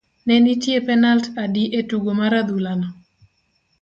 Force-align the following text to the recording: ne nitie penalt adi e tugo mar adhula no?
ne 0.25 0.35
nitie 0.43 0.79
penalt 0.87 1.25
adi 1.43 1.63
e 1.79 1.81
tugo 1.89 2.11
mar 2.19 2.33
adhula 2.39 2.73
no? 2.81 2.87